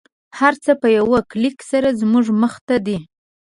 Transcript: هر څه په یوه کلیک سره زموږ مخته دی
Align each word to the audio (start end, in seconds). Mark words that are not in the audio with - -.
هر 0.39 0.53
څه 0.63 0.71
په 0.81 0.87
یوه 0.97 1.19
کلیک 1.31 1.57
سره 1.71 1.89
زموږ 2.01 2.25
مخته 2.41 2.75
دی 2.85 2.97